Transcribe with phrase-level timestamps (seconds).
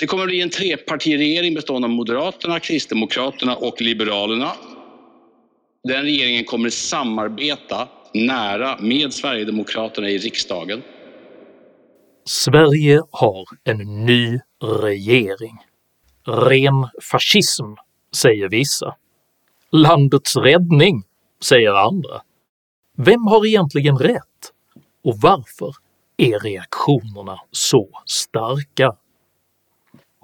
[0.00, 4.52] Det kommer att bli en trepartiregering bestående av Moderaterna, Kristdemokraterna och Liberalerna.
[5.84, 10.82] Den regeringen kommer att samarbeta nära med Sverigedemokraterna i riksdagen.
[12.24, 14.38] Sverige har en ny
[14.82, 15.58] regering.
[16.26, 17.64] Ren fascism,
[18.16, 18.96] säger vissa.
[19.72, 21.02] Landets räddning,
[21.42, 22.22] säger andra.
[22.96, 24.52] Vem har egentligen rätt?
[25.04, 25.74] Och varför
[26.16, 28.96] är reaktionerna så starka?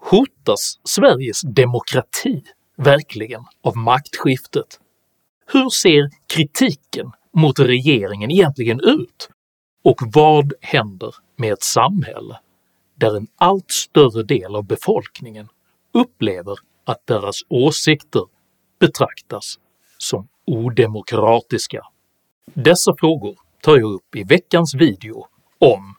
[0.05, 2.43] Hotas Sveriges demokrati
[2.77, 4.81] verkligen av maktskiftet?
[5.47, 9.29] Hur ser kritiken mot regeringen egentligen ut?
[9.85, 12.41] Och vad händer med ett samhälle
[12.95, 15.49] där en allt större del av befolkningen
[15.93, 18.23] upplever att deras åsikter
[18.79, 19.59] betraktas
[19.99, 21.87] som odemokratiska?
[22.55, 25.27] Dessa frågor tar jag upp i veckans video
[25.59, 25.95] om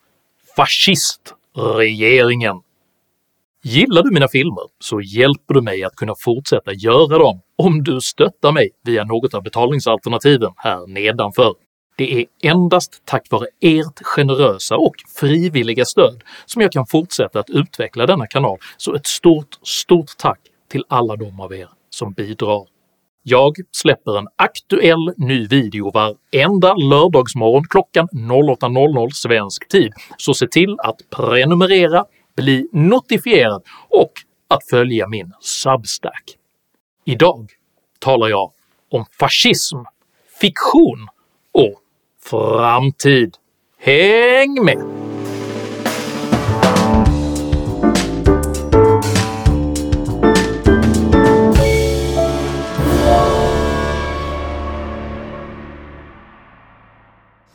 [0.56, 2.62] fascistregeringen.
[3.66, 8.02] Gillar du mina filmer så hjälper du mig att kunna fortsätta göra dem om du
[8.02, 11.53] stöttar mig via något av betalningsalternativen här nedanför.
[11.97, 17.50] Det är endast tack vare ert generösa och frivilliga stöd som jag kan fortsätta att
[17.50, 20.39] utveckla denna kanal, så ett stort, stort tack
[20.72, 22.67] till alla de av er som bidrar.
[23.23, 30.75] Jag släpper en aktuell ny video varenda lördagsmorgon klockan 08.00 svensk tid, så se till
[30.80, 32.05] att prenumerera,
[32.36, 34.12] bli notifierad och
[34.48, 36.38] att följa min Substack.
[37.06, 37.52] Idag
[38.00, 38.52] talar jag
[38.92, 39.78] om fascism,
[40.42, 41.08] fiktion
[41.52, 41.80] och
[42.23, 43.38] framtid.
[43.78, 45.04] Häng med!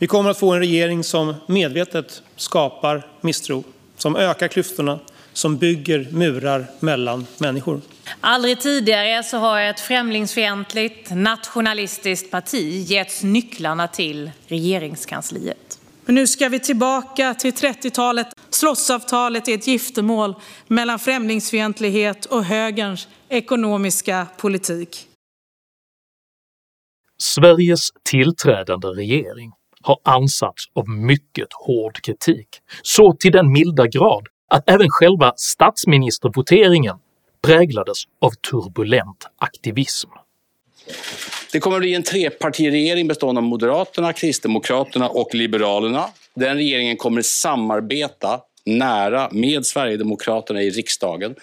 [0.00, 3.64] Vi kommer att få en regering som medvetet skapar misstro,
[3.98, 4.98] som ökar klyftorna,
[5.32, 7.80] som bygger murar mellan människor.
[8.20, 15.78] Aldrig tidigare så har ett främlingsfientligt, nationalistiskt parti getts nycklarna till regeringskansliet.
[16.04, 18.26] Men nu ska vi tillbaka till 30-talet.
[18.50, 20.34] Slottsavtalet är ett giftermål
[20.66, 25.04] mellan främlingsfientlighet och högerns ekonomiska politik.
[27.22, 29.52] Sveriges tillträdande regering
[29.82, 32.48] har ansatts av mycket hård kritik,
[32.82, 36.96] så till den milda grad att även själva statsministervoteringen
[37.42, 40.10] präglades av turbulent aktivism.
[41.52, 46.04] Det kommer att bli en trepartiregering bestående av Moderaterna, Kristdemokraterna och Liberalerna.
[46.34, 51.34] Den regeringen kommer att samarbeta nära med Sverigedemokraterna i riksdagen.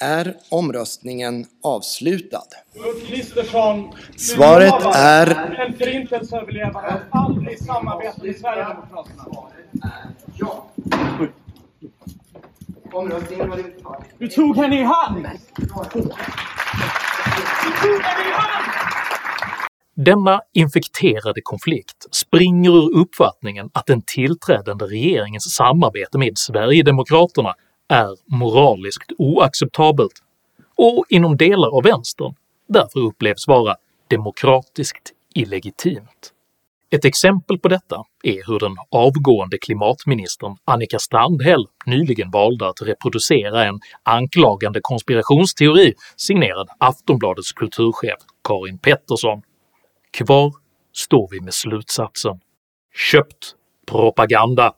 [0.00, 2.42] Är omröstningen avslutad?
[2.74, 5.56] Ulf Kristersson, Svaret är...
[5.66, 9.24] En förintelseöverlevare aldrig samarbetat med Sverigedemokraterna.
[10.38, 10.66] Ja.
[12.92, 14.04] Omröstningen var utförd.
[14.18, 15.26] Du tog henne i hand!
[15.56, 15.84] Du tog
[18.02, 18.72] henne i hand!
[19.96, 27.54] Denna infekterade konflikt springer ur uppfattningen att den tillträdande regeringens samarbete med Sverigedemokraterna
[27.88, 30.22] är moraliskt oacceptabelt
[30.76, 32.34] och inom delar av vänstern
[32.68, 33.76] därför upplevs vara
[34.08, 36.32] demokratiskt illegitimt.
[36.90, 43.64] Ett exempel på detta är hur den avgående klimatministern Annika Strandhäll nyligen valde att reproducera
[43.64, 49.42] en anklagande konspirationsteori signerad Aftonbladets kulturchef Karin Pettersson.
[50.10, 50.52] Kvar
[50.92, 52.40] står vi med slutsatsen
[53.12, 53.54] “köpt
[53.86, 54.72] propaganda”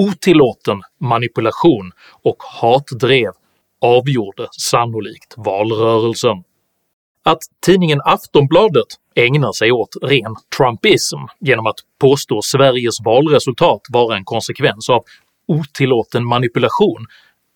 [0.00, 3.32] otillåten manipulation och hatdrev
[3.80, 6.36] avgjorde sannolikt valrörelsen.
[7.24, 14.24] Att tidningen Aftonbladet ägnar sig åt ren trumpism genom att påstå Sveriges valresultat vara en
[14.24, 15.02] konsekvens av
[15.48, 17.06] otillåten manipulation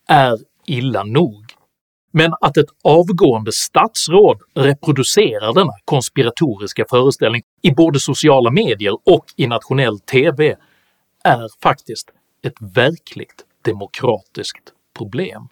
[0.07, 1.43] är illa nog.
[2.11, 9.47] Men att ett avgående statsråd reproducerar denna konspiratoriska föreställning i både sociala medier och i
[9.47, 10.55] nationell TV
[11.23, 12.11] är faktiskt
[12.45, 15.47] ett verkligt demokratiskt problem.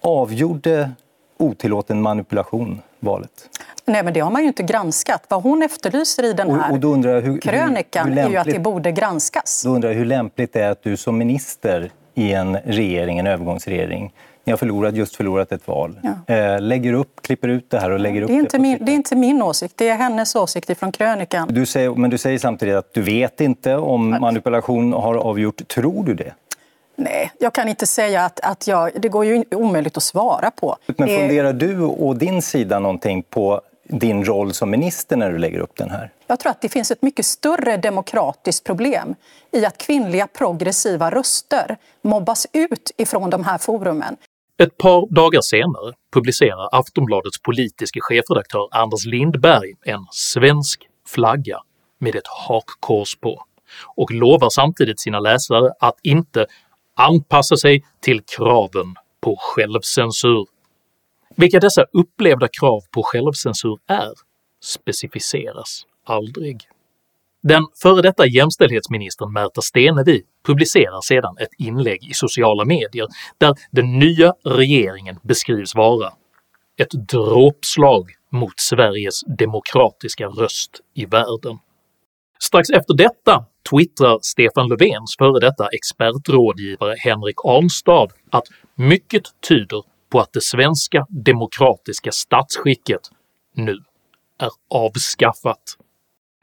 [0.00, 0.90] Avgjorde
[1.36, 3.48] otillåten manipulation valet?
[3.84, 5.26] Nej, men det har man ju inte granskat.
[5.28, 8.26] Vad hon efterlyser i den här och, och då undrar jag hur, krönikan hur, hur
[8.26, 9.62] är ju att det borde granskas.
[9.64, 13.26] Då undrar jag hur lämpligt det är att du som minister i en regering, en
[13.26, 14.12] övergångsregering,
[14.44, 16.34] ni har förlorat, just förlorat ett val, ja.
[16.34, 18.78] eh, lägger upp, klipper ut det här och lägger det upp är inte det min,
[18.80, 21.48] Det är inte min åsikt, det är hennes åsikt ifrån krönikan.
[21.54, 25.68] Du säger, men du säger samtidigt att du vet inte om manipulation har avgjort.
[25.68, 26.32] Tror du det?
[26.96, 28.90] Nej, jag kan inte säga att, att jag...
[29.00, 30.76] Det går ju omöjligt att svara på.
[30.86, 31.18] Men det...
[31.18, 35.76] funderar du och din sida någonting på din roll som minister när du lägger upp
[35.76, 36.10] den här?
[36.26, 39.14] Jag tror att det finns ett mycket större demokratiskt problem
[39.50, 44.16] i att kvinnliga progressiva röster mobbas ut ifrån de här forumen.
[44.58, 51.58] Ett par dagar senare publicerar Aftonbladets politiske chefredaktör Anders Lindberg en svensk flagga
[51.98, 53.42] med ett hakkors på
[53.96, 56.46] och lovar samtidigt sina läsare att inte
[56.94, 60.46] anpassa sig till kraven på självcensur.
[61.36, 64.12] Vilka dessa upplevda krav på självcensur är
[64.64, 66.68] specificeras aldrig.
[67.42, 73.06] Den före detta jämställdhetsministern Märta Stenevi publicerar sedan ett inlägg i sociala medier
[73.38, 76.12] där den nya regeringen beskrivs vara
[76.76, 81.58] “ett dråpslag mot Sveriges demokratiska röst i världen”.
[82.38, 90.20] Strax efter detta twittrar Stefan Löfvens före detta expertrådgivare Henrik Arnstad att “mycket tyder på
[90.20, 93.00] att det svenska demokratiska statsskicket
[93.54, 93.78] nu
[94.38, 95.76] är avskaffat”.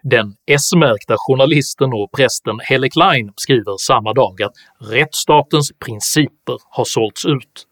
[0.04, 4.54] Den S-märkta journalisten och prästen Helle Klein skriver samma dag att
[4.92, 7.66] rättsstatens principer har sålts ut.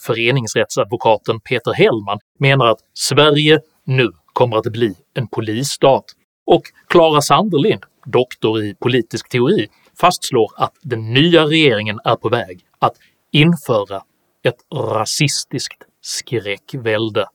[0.00, 6.04] Föreningsrättsadvokaten Peter Hellman menar att Sverige nu kommer att bli en polisstat,
[6.46, 9.68] och Clara Sanderlind, doktor i politisk teori,
[10.00, 12.94] fastslår att den nya regeringen är på väg att
[13.32, 14.02] införa
[14.42, 17.26] ett rasistiskt skräckvälde.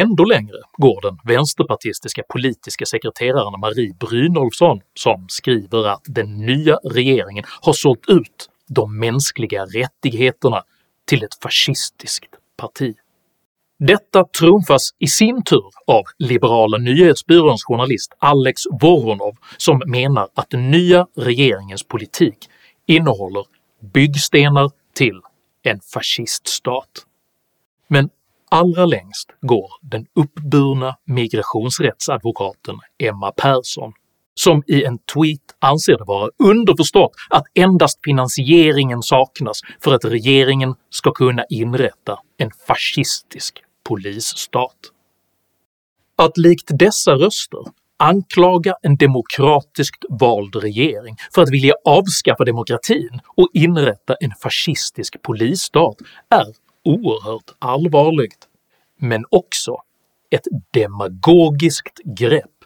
[0.00, 7.44] Ändå längre går den vänsterpartistiska politiska sekreteraren Marie Brynolfsson som skriver att den nya regeringen
[7.60, 10.62] har sålt ut de mänskliga rättigheterna
[11.04, 12.94] till ett fascistiskt parti.
[13.78, 20.70] Detta trumfas i sin tur av liberala nyhetsbyråns journalist Alex Voronov som menar att den
[20.70, 22.48] nya regeringens politik
[22.86, 23.44] innehåller
[23.92, 25.20] byggstenar till
[25.62, 26.90] en fasciststat.
[27.88, 28.10] Men
[28.50, 33.92] allra längst går den uppburna migrationsrättsadvokaten Emma Persson,
[34.34, 40.74] som i en tweet anser det vara underförstått att endast finansieringen saknas för att regeringen
[40.90, 44.76] ska kunna inrätta en fascistisk polisstat.
[46.16, 47.60] Att likt dessa röster
[47.98, 55.96] anklaga en demokratiskt vald regering för att vilja avskaffa demokratin och inrätta en fascistisk polisstat
[56.30, 58.48] är oerhört allvarligt,
[58.96, 59.76] men också
[60.30, 62.64] ett demagogiskt grepp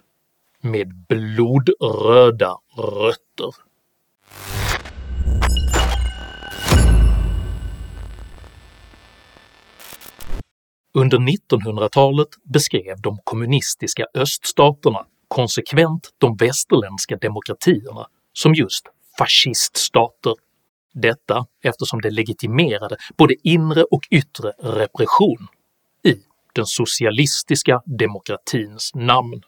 [0.61, 3.55] med blodröda rötter.
[10.94, 18.87] Under 1900-talet beskrev de kommunistiska öststaterna konsekvent de västerländska demokratierna som just
[19.19, 20.34] fasciststater
[20.94, 25.48] detta eftersom det legitimerade både inre och yttre repression
[26.04, 26.14] i
[26.54, 29.42] den socialistiska demokratins namn.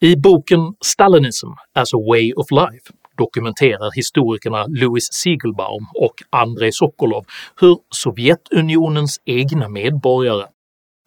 [0.00, 7.24] I boken “Stalinism as a way of life” dokumenterar historikerna Louis Siegelbaum och Andrei Sokolov
[7.60, 10.46] hur Sovjetunionens egna medborgare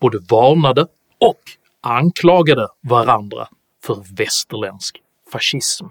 [0.02, 0.82] både varnade
[1.20, 1.42] och
[1.82, 3.48] anklagade varandra
[3.84, 4.98] för västerländsk
[5.32, 5.86] fascism.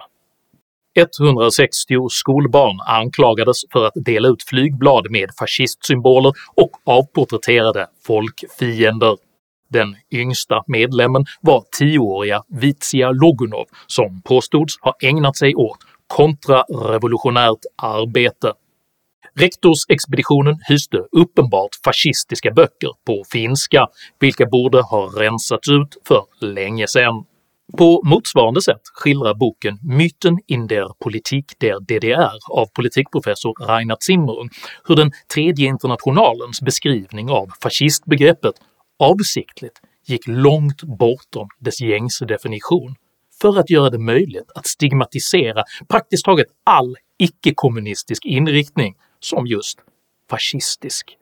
[0.94, 9.16] 160 skolbarn anklagades för att dela ut flygblad med fascistsymboler och avporträtterade folkfiender.
[9.70, 12.42] Den yngsta medlemmen var 10-åriga
[13.12, 18.52] Logunov som påstods ha ägnat sig åt kontrarevolutionärt arbete.
[19.34, 23.86] Rektorsexpeditionen hyste uppenbart fascistiska böcker på finska,
[24.20, 27.24] vilka borde ha rensats ut för länge sedan.
[27.78, 34.48] På motsvarande sätt skildrar boken “Myten in der Politik der DDR” av politikprofessor Reinhard Zimmerung
[34.84, 38.54] hur den tredje internationalens beskrivning av fascistbegreppet
[38.98, 42.94] avsiktligt gick långt bortom dess gängse definition
[43.40, 49.78] för att göra det möjligt att stigmatisera praktiskt taget all icke-kommunistisk inriktning som just
[50.30, 51.16] fascistisk.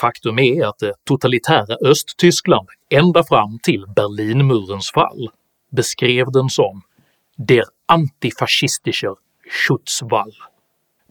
[0.00, 5.30] Faktum är att det totalitära Östtyskland ända fram till Berlinmurens fall
[5.76, 6.82] beskrev den som
[7.36, 9.14] “der antifascistischer
[9.50, 10.32] Schutzwall”.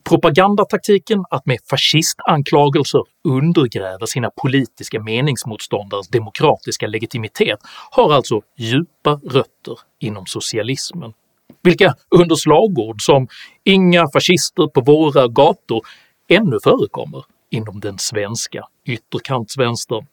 [0.09, 7.59] Propagandataktiken att med fascistanklagelser undergräva sina politiska meningsmotståndares demokratiska legitimitet
[7.91, 11.13] har alltså djupa rötter inom socialismen,
[11.61, 13.27] vilka under slagord som
[13.63, 15.81] “inga fascister på våra gator”
[16.29, 20.05] ännu förekommer inom den svenska ytterkantsvänstern.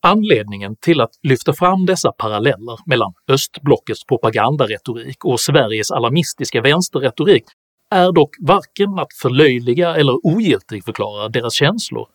[0.00, 7.44] Anledningen till att lyfta fram dessa paralleller mellan östblockets propagandaretorik och Sveriges alarmistiska vänsterretorik
[7.90, 12.08] är dock varken att förlöjliga eller ogiltigförklara deras känslor,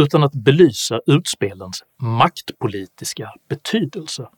[0.00, 4.28] utan att belysa utspelens maktpolitiska betydelse.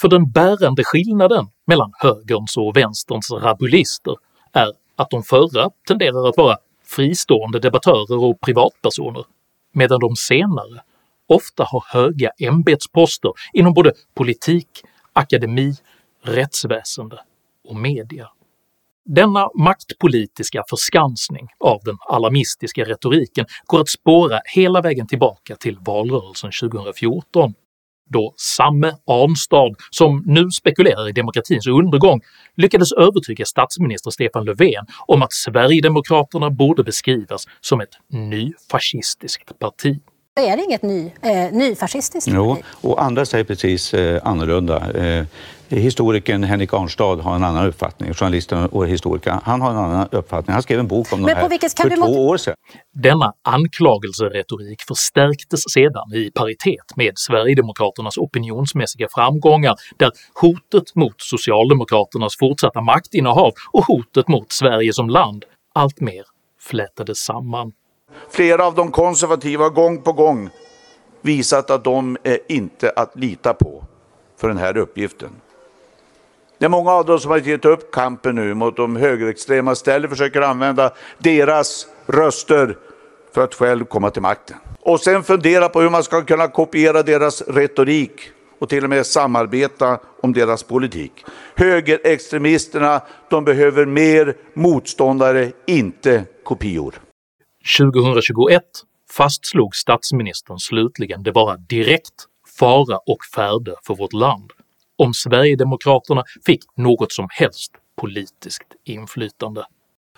[0.00, 4.14] För den bärande skillnaden mellan högerns och vänsterns rabulister
[4.52, 9.24] är att de förra tenderar att vara fristående debattörer och privatpersoner,
[9.72, 10.82] medan de senare
[11.28, 14.68] ofta har höga ämbetsposter inom både politik,
[15.12, 15.74] akademi,
[16.24, 17.20] rättsväsende
[17.68, 18.28] och media.
[19.04, 26.50] Denna maktpolitiska förskansning av den alarmistiska retoriken går att spåra hela vägen tillbaka till valrörelsen
[26.60, 27.54] 2014,
[28.10, 32.20] då samme Arnstad, som nu spekulerar i demokratins undergång,
[32.56, 40.00] lyckades övertyga statsminister Stefan Löfven om att Sverigedemokraterna borde beskrivas som ett nyfascistiskt parti.
[40.38, 44.90] Det är inget ny, eh, nyfascistiskt Jo, och andra säger precis eh, annorlunda.
[44.92, 45.24] Eh,
[45.68, 48.14] historikern Henrik Arnstad har en annan uppfattning.
[48.14, 50.52] Journalisten och historikern, han har en annan uppfattning.
[50.54, 52.54] Han skrev en bok om Men det här vilket- kan för två mot- år sedan.
[52.94, 62.80] Denna anklagelseretorik förstärktes sedan i paritet med Sverigedemokraternas opinionsmässiga framgångar där hotet mot Socialdemokraternas fortsatta
[62.80, 66.22] maktinnehav och hotet mot Sverige som land alltmer
[66.60, 67.72] flätades samman.
[68.30, 70.50] Flera av de konservativa har gång på gång
[71.20, 73.84] visat att de är inte att lita på
[74.40, 75.30] för den här uppgiften.
[76.58, 80.10] Det är många av dem som har gett upp kampen nu mot de högerextrema istället
[80.10, 82.76] försöker använda deras röster
[83.34, 84.56] för att själv komma till makten.
[84.80, 89.06] Och sen fundera på hur man ska kunna kopiera deras retorik och till och med
[89.06, 91.24] samarbeta om deras politik.
[91.54, 93.00] Högerextremisterna,
[93.30, 96.94] de behöver mer motståndare, inte kopior.
[97.76, 98.62] 2021
[99.16, 102.26] fastslog statsministern slutligen det vara direkt
[102.58, 104.52] fara och färde för vårt land
[104.98, 109.64] om Sverigedemokraterna fick något som helst politiskt inflytande.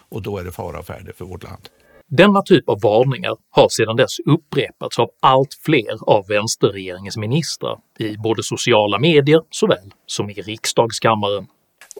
[0.08, 1.68] Och då är det fara och färde för vårt land.
[2.06, 8.16] Denna typ av varningar har sedan dess upprepats av allt fler av vänsterregeringens ministrar i
[8.16, 11.46] både sociala medier såväl som i riksdagskammaren.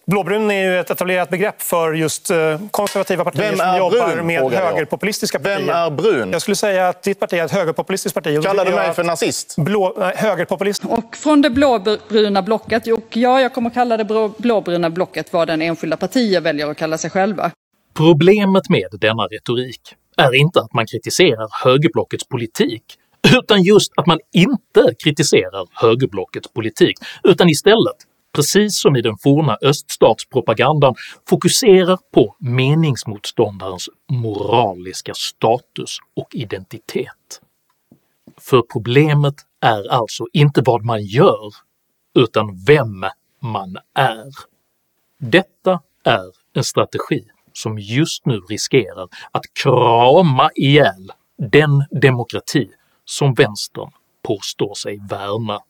[0.07, 4.53] Blåbrun är ju ett etablerat begrepp för just eh, konservativa partier som jobbar brun, med
[4.53, 5.59] högerpopulistiska partier.
[5.59, 6.33] Vem är brun?
[6.33, 8.43] Jag skulle säga att ditt parti är ett högerpopulistiskt parti.
[8.43, 9.55] Kallar du mig för nazist?
[9.59, 10.85] Blå, nej, högerpopulist.
[10.85, 15.49] Och från det blåbruna blocket, och ja, jag kommer kalla det blå- blåbruna blocket vad
[15.49, 17.51] den enskilda partier väljer att kalla sig själva.
[17.97, 19.81] Problemet med denna retorik
[20.17, 22.83] är inte att man kritiserar högerblockets politik,
[23.37, 27.97] utan just att man inte kritiserar högerblockets politik, utan istället,
[28.33, 30.95] precis som i den forna öststatspropagandan,
[31.29, 37.41] fokuserar på meningsmotståndarens moraliska status och identitet.
[38.41, 41.55] För problemet är alltså inte vad man gör,
[42.15, 43.05] utan vem
[43.41, 44.33] man är.
[45.19, 52.71] Detta är en strategi som just nu riskerar att krama ihjäl den demokrati
[53.05, 53.91] som vänstern
[54.23, 55.61] påstår sig värna.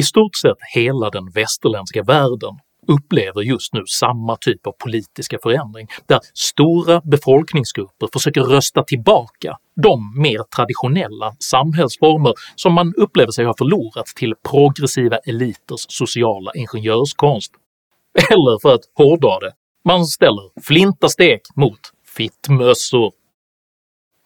[0.00, 5.88] I stort sett hela den västerländska världen upplever just nu samma typ av politiska förändring,
[6.06, 13.54] där stora befolkningsgrupper försöker rösta tillbaka de mer traditionella samhällsformer som man upplever sig ha
[13.58, 17.52] förlorat till progressiva eliters sociala ingenjörskonst.
[18.30, 19.52] Eller för att hårdra det,
[19.84, 21.80] man ställer flintastek mot
[22.16, 23.12] fittmössor.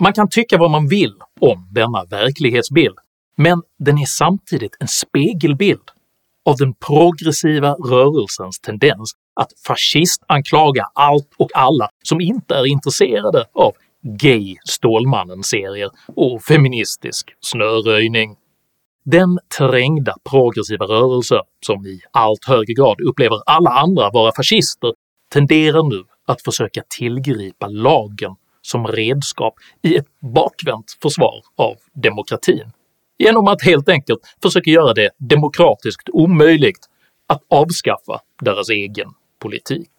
[0.03, 2.99] Man kan tycka vad man vill om denna verklighetsbild,
[3.37, 5.91] men den är samtidigt en spegelbild
[6.45, 13.73] av den progressiva rörelsens tendens att fascistanklaga allt och alla som inte är intresserade av
[14.03, 18.37] gay Stålmannen-serier och feministisk snöröjning.
[19.05, 24.93] Den trängda progressiva rörelse som i allt högre grad upplever alla andra vara fascister
[25.33, 32.73] tenderar nu att försöka tillgripa lagen som redskap i ett bakvänt försvar av demokratin
[33.19, 36.87] genom att helt enkelt försöka göra det demokratiskt omöjligt
[37.29, 39.09] att avskaffa deras egen
[39.43, 39.91] politik.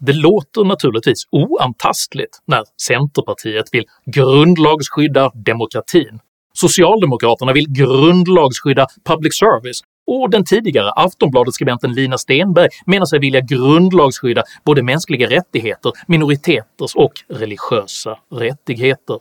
[0.00, 6.20] Det låter naturligtvis oantastligt när Centerpartiet vill grundlagsskydda demokratin,
[6.52, 14.42] Socialdemokraterna vill grundlagsskydda public service och den tidigare Aftonbladet-skribenten Lina Stenberg menar sig vilja grundlagsskydda
[14.64, 19.18] både mänskliga rättigheter, minoriteters och religiösa rättigheter.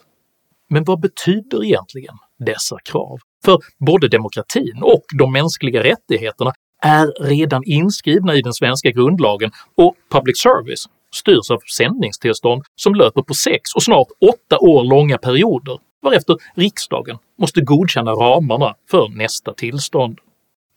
[0.70, 3.20] Men vad betyder egentligen dessa krav?
[3.46, 6.54] För både demokratin och de mänskliga rättigheterna
[6.84, 13.22] är redan inskrivna i den svenska grundlagen och public service styrs av sändningstillstånd som löper
[13.22, 19.54] på sex och snart åtta år långa perioder, varefter riksdagen måste godkänna ramarna för nästa
[19.54, 20.20] tillstånd.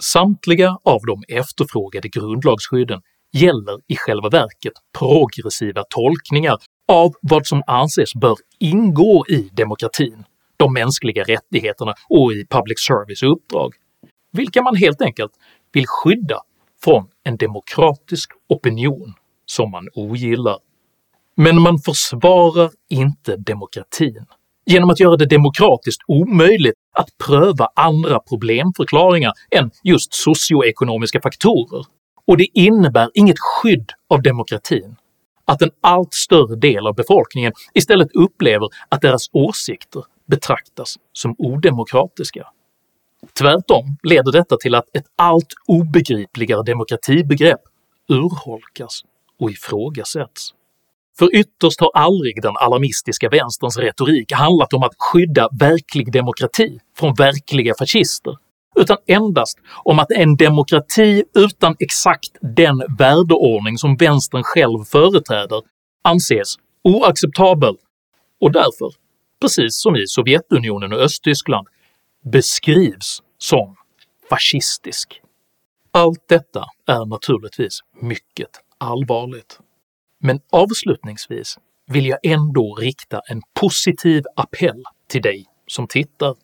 [0.03, 3.01] Samtliga av de efterfrågade grundlagsskydden
[3.33, 10.25] gäller i själva verket progressiva tolkningar av vad som anses bör ingå i demokratin,
[10.63, 13.75] de mänskliga rättigheterna och i public service uppdrag,
[14.33, 15.33] vilka man helt enkelt
[15.73, 16.41] vill skydda
[16.85, 19.15] från en demokratisk opinion
[19.47, 20.59] som man ogillar.
[21.37, 24.27] Men man försvarar inte demokratin.
[24.67, 31.87] Genom att göra det demokratiskt omöjligt att pröva andra problemförklaringar än just socioekonomiska faktorer,
[32.27, 34.97] och det innebär inget skydd av demokratin.
[35.45, 42.47] Att en allt större del av befolkningen istället upplever att deras åsikter betraktas som odemokratiska.
[43.39, 47.61] Tvärtom leder detta till att ett allt obegripligare demokratibegrepp
[48.09, 49.03] urholkas
[49.41, 50.55] och ifrågasätts.
[51.19, 57.15] För ytterst har aldrig den alarmistiska vänsterns retorik handlat om att skydda verklig demokrati från
[57.15, 58.37] verkliga fascister,
[58.77, 65.63] utan endast om att en demokrati utan exakt den värdeordning som vänstern själv företräder
[66.05, 67.77] anses oacceptabel
[68.41, 68.91] och därför,
[69.43, 71.69] precis som i Sovjetunionen och Östtyskland,
[72.25, 73.77] beskrivs som
[74.31, 75.21] fascistisk.
[75.91, 79.59] Allt detta är naturligtvis mycket allvarligt.
[80.21, 86.35] Men avslutningsvis vill jag ändå rikta en positiv appell till dig som tittar.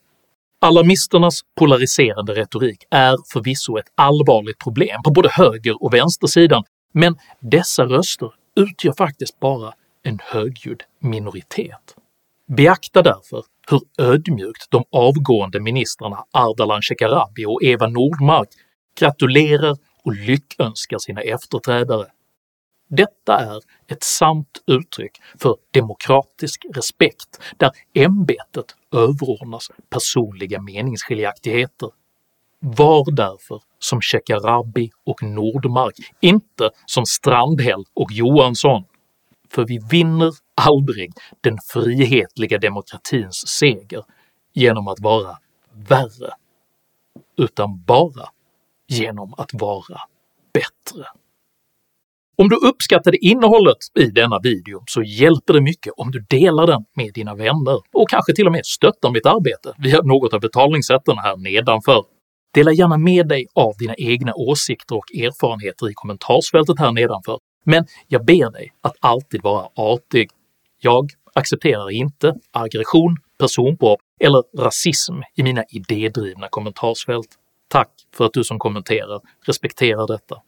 [0.61, 6.63] Alarmisternas polariserande retorik är förvisso ett allvarligt problem på både höger och vänstersidan,
[6.93, 11.95] men dessa röster utgör faktiskt bara en högljudd minoritet.
[12.57, 18.49] Beakta därför hur ödmjukt de avgående ministrarna Ardalan Shekarabi och Eva Nordmark
[18.99, 22.05] gratulerar och lyckönskar sina efterträdare.
[22.89, 31.89] Detta är ett sant uttryck för demokratisk respekt där ämbetet överordnas personliga meningsskiljaktigheter.
[32.59, 38.83] Var därför som Shekarabi och Nordmark, inte som Strandhäll och Johansson,
[39.51, 44.03] för vi vinner aldrig den frihetliga demokratins seger
[44.53, 45.37] genom att vara
[45.73, 46.33] värre,
[47.37, 48.29] utan bara
[48.87, 50.01] genom att vara
[50.53, 51.05] bättre.
[52.37, 56.85] Om du uppskattade innehållet i denna video så hjälper det mycket om du delar den
[56.95, 61.17] med dina vänner och kanske till och med stöttar mitt arbete via något av betalningssätten
[61.17, 62.03] här nedanför.
[62.53, 67.85] Dela gärna med dig av dina egna åsikter och erfarenheter i kommentarsfältet här nedanför, men
[68.07, 70.29] jag ber dig att alltid vara artig.
[70.79, 77.27] Jag accepterar inte aggression, personpåhopp eller rasism i mina idédrivna kommentarsfält.
[77.67, 80.41] Tack för att du som kommenterar respekterar detta.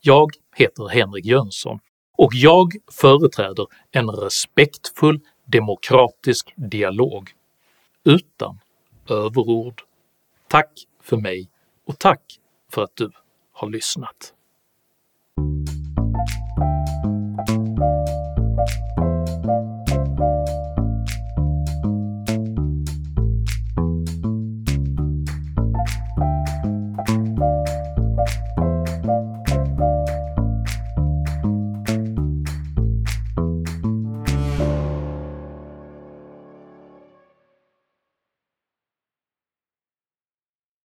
[0.00, 1.78] Jag heter Henrik Jönsson
[2.16, 7.30] och jag företräder en respektfull demokratisk dialog
[8.04, 8.60] utan
[9.08, 9.82] överord.
[10.48, 10.70] Tack
[11.02, 11.50] för mig
[11.86, 12.22] och tack
[12.72, 13.10] för att du
[13.52, 14.33] har lyssnat.